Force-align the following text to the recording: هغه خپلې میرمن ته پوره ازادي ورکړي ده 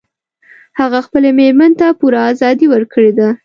هغه 0.79 0.99
خپلې 1.05 1.29
میرمن 1.39 1.71
ته 1.79 1.87
پوره 1.99 2.19
ازادي 2.31 2.65
ورکړي 2.69 3.11
ده 3.19 3.27